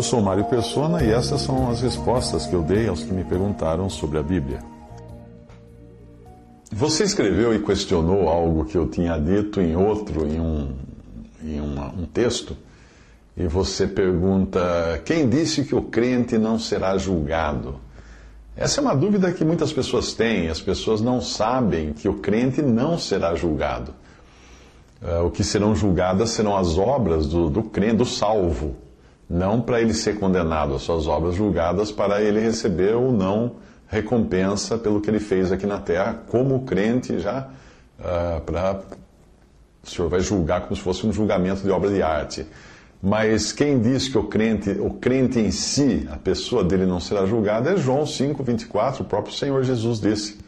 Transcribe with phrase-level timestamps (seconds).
[0.00, 3.22] Eu sou Mário Persona e essas são as respostas que eu dei aos que me
[3.22, 4.60] perguntaram sobre a Bíblia.
[6.72, 10.72] Você escreveu e questionou algo que eu tinha dito em outro, em um,
[11.44, 12.56] em uma, um texto,
[13.36, 17.78] e você pergunta: quem disse que o crente não será julgado?
[18.56, 20.48] Essa é uma dúvida que muitas pessoas têm.
[20.48, 23.92] As pessoas não sabem que o crente não será julgado.
[25.02, 28.76] Uh, o que serão julgadas serão as obras do, do crente, do salvo,
[29.30, 33.52] não para ele ser condenado, as suas obras julgadas para ele receber ou não
[33.86, 37.48] recompensa pelo que ele fez aqui na terra, como crente já,
[38.00, 38.80] uh, para
[39.82, 42.44] o Senhor vai julgar como se fosse um julgamento de obra de arte.
[43.02, 47.24] Mas quem diz que o crente, o crente em si, a pessoa dele não será
[47.24, 50.38] julgada, é João 5, 24, o próprio Senhor Jesus disse.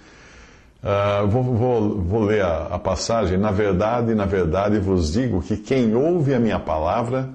[0.82, 3.38] Uh, vou, vou, vou, ler a, a, passagem.
[3.38, 7.30] Na verdade, na verdade vos digo que quem ouve a minha palavra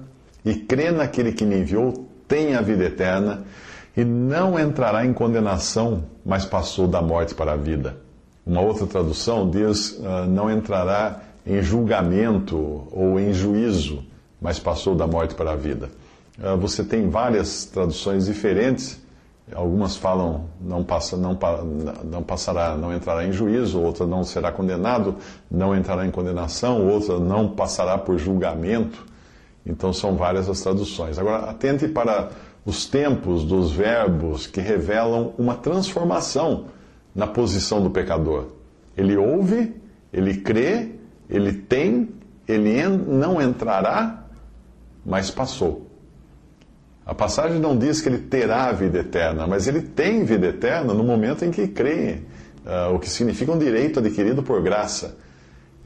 [0.50, 3.44] e crê naquele que me enviou tem a vida eterna
[3.96, 7.96] e não entrará em condenação, mas passou da morte para a vida.
[8.46, 14.04] Uma outra tradução diz: uh, não entrará em julgamento ou em juízo,
[14.40, 15.90] mas passou da morte para a vida.
[16.38, 19.00] Uh, você tem várias traduções diferentes
[19.54, 21.38] Algumas falam não, passa, não,
[22.04, 25.16] não passará, não entrará em juízo, outra não será condenado,
[25.50, 29.06] não entrará em condenação, outra não passará por julgamento.
[29.64, 31.18] Então são várias as traduções.
[31.18, 32.30] Agora, atente para
[32.64, 36.66] os tempos dos verbos que revelam uma transformação
[37.14, 38.46] na posição do pecador.
[38.96, 39.74] Ele ouve,
[40.12, 40.92] ele crê,
[41.28, 42.08] ele tem,
[42.46, 44.24] ele não entrará,
[45.04, 45.86] mas passou.
[47.08, 51.02] A passagem não diz que ele terá vida eterna, mas ele tem vida eterna no
[51.02, 52.18] momento em que crê,
[52.66, 55.16] uh, o que significa um direito adquirido por graça.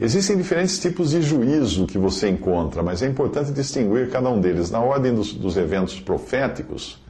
[0.03, 4.69] Existem diferentes tipos de juízo que você encontra, mas é importante distinguir cada um deles.
[4.69, 7.01] Na ordem dos, dos eventos proféticos,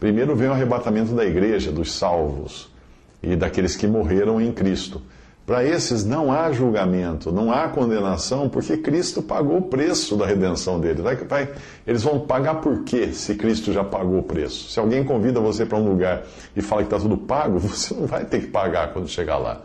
[0.00, 2.68] primeiro vem o arrebatamento da igreja, dos salvos
[3.22, 5.00] e daqueles que morreram em Cristo.
[5.46, 10.80] Para esses não há julgamento, não há condenação, porque Cristo pagou o preço da redenção
[10.80, 11.04] deles.
[11.86, 14.72] Eles vão pagar por quê, se Cristo já pagou o preço?
[14.72, 16.24] Se alguém convida você para um lugar
[16.56, 19.62] e fala que está tudo pago, você não vai ter que pagar quando chegar lá.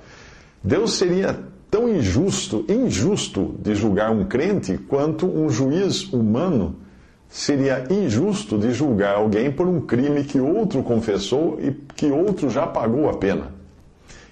[0.64, 6.76] Deus seria tão injusto, injusto de julgar um crente, quanto um juiz humano
[7.28, 12.66] seria injusto de julgar alguém por um crime que outro confessou e que outro já
[12.66, 13.54] pagou a pena.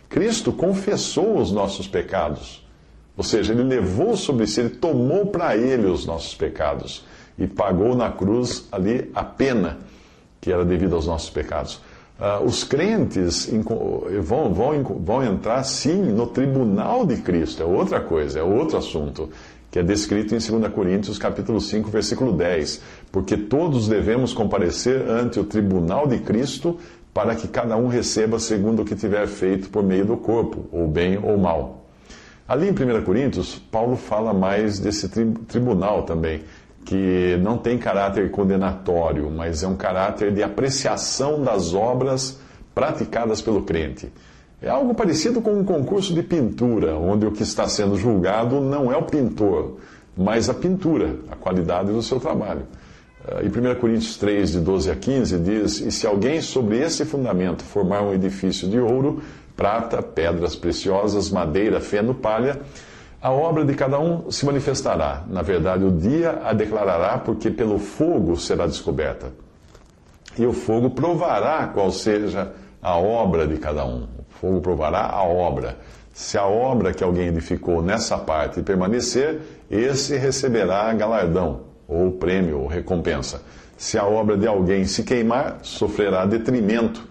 [0.10, 2.66] Cristo confessou os nossos pecados.
[3.16, 7.06] Ou seja, ele levou sobre si, ele tomou para ele os nossos pecados
[7.38, 9.78] e pagou na cruz ali a pena
[10.40, 11.82] que era devida aos nossos pecados.
[12.20, 13.48] Uh, os crentes
[14.24, 19.30] vão, vão, vão entrar sim no tribunal de Cristo, é outra coisa, é outro assunto,
[19.70, 22.82] que é descrito em 2 Coríntios capítulo 5, versículo 10.
[23.12, 26.80] Porque todos devemos comparecer ante o tribunal de Cristo
[27.14, 30.88] para que cada um receba segundo o que tiver feito por meio do corpo, ou
[30.88, 31.86] bem ou mal.
[32.48, 36.42] Ali em 1 Coríntios, Paulo fala mais desse tri tribunal também,
[36.88, 42.40] que não tem caráter condenatório, mas é um caráter de apreciação das obras
[42.74, 44.10] praticadas pelo crente.
[44.62, 48.90] É algo parecido com um concurso de pintura, onde o que está sendo julgado não
[48.90, 49.76] é o pintor,
[50.16, 52.62] mas a pintura, a qualidade do seu trabalho.
[53.22, 57.04] Uh, em 1 Coríntios 3, de 12 a 15, diz: E se alguém sobre esse
[57.04, 59.22] fundamento formar um edifício de ouro,
[59.58, 62.62] prata, pedras preciosas, madeira, feno, palha,
[63.28, 65.24] a obra de cada um se manifestará.
[65.28, 69.34] Na verdade, o dia a declarará, porque pelo fogo será descoberta.
[70.40, 74.04] E o fogo provará qual seja a obra de cada um.
[74.04, 75.76] O fogo provará a obra.
[76.14, 82.68] Se a obra que alguém edificou nessa parte permanecer, esse receberá galardão ou prêmio, ou
[82.68, 83.42] recompensa.
[83.76, 87.06] Se a obra de alguém se queimar, sofrerá detrimento,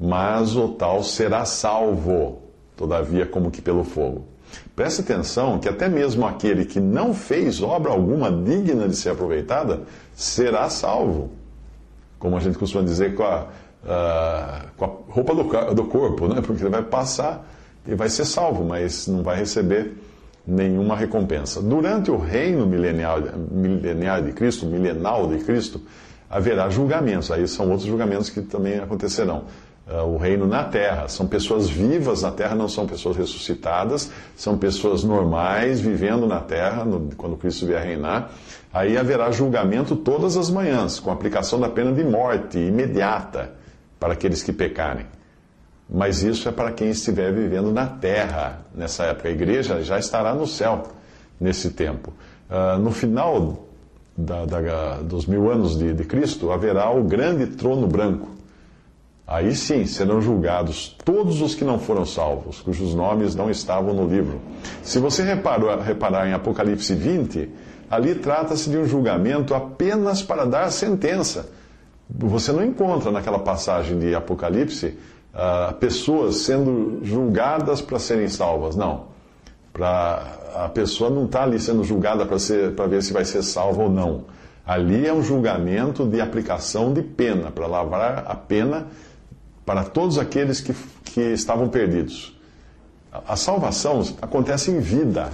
[0.00, 2.42] mas o tal será salvo,
[2.76, 4.30] todavia, como que pelo fogo.
[4.74, 9.82] Preste atenção que até mesmo aquele que não fez obra alguma digna de ser aproveitada
[10.14, 11.30] será salvo.
[12.18, 13.46] Como a gente costuma dizer, com a,
[14.76, 16.40] com a roupa do, do corpo, né?
[16.40, 17.46] porque ele vai passar
[17.86, 19.94] e vai ser salvo, mas não vai receber
[20.46, 21.62] nenhuma recompensa.
[21.62, 23.20] Durante o reino milenial,
[23.50, 25.80] milenial de Cristo, milenal de Cristo,
[26.28, 27.30] haverá julgamentos.
[27.30, 29.44] Aí são outros julgamentos que também acontecerão.
[29.90, 31.08] Uh, o reino na terra.
[31.08, 36.84] São pessoas vivas na terra, não são pessoas ressuscitadas, são pessoas normais vivendo na terra,
[36.84, 38.30] no, quando Cristo vier reinar.
[38.72, 43.50] Aí haverá julgamento todas as manhãs, com aplicação da pena de morte imediata
[43.98, 45.06] para aqueles que pecarem.
[45.92, 49.28] Mas isso é para quem estiver vivendo na terra nessa época.
[49.28, 50.84] A igreja já estará no céu
[51.40, 52.12] nesse tempo.
[52.48, 53.66] Uh, no final
[54.16, 58.39] da, da, dos mil anos de, de Cristo, haverá o grande trono branco.
[59.30, 64.04] Aí sim serão julgados todos os que não foram salvos, cujos nomes não estavam no
[64.04, 64.40] livro.
[64.82, 67.48] Se você reparar em Apocalipse 20,
[67.88, 71.48] ali trata-se de um julgamento apenas para dar sentença.
[72.12, 74.98] Você não encontra naquela passagem de Apocalipse
[75.32, 78.74] uh, pessoas sendo julgadas para serem salvas.
[78.74, 79.10] Não.
[79.72, 80.24] Pra,
[80.56, 84.24] a pessoa não está ali sendo julgada para ver se vai ser salva ou não.
[84.66, 88.88] Ali é um julgamento de aplicação de pena, para lavrar a pena
[89.70, 90.74] para todos aqueles que,
[91.04, 92.36] que estavam perdidos.
[93.12, 95.30] A, a salvação acontece em vida.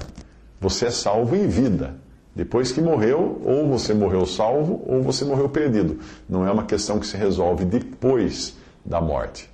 [0.61, 1.97] Você é salvo em vida.
[2.35, 6.01] Depois que morreu, ou você morreu salvo, ou você morreu perdido.
[6.29, 8.55] Não é uma questão que se resolve depois
[8.85, 9.49] da morte.